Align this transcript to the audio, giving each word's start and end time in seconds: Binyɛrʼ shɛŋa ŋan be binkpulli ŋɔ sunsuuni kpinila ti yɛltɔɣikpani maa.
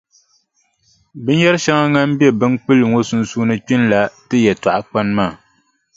Binyɛrʼ 1.23 1.61
shɛŋa 1.63 1.85
ŋan 1.93 2.09
be 2.19 2.25
binkpulli 2.39 2.85
ŋɔ 2.91 2.99
sunsuuni 3.09 3.55
kpinila 3.65 3.99
ti 4.27 4.37
yɛltɔɣikpani 4.45 5.11
maa. 5.17 5.33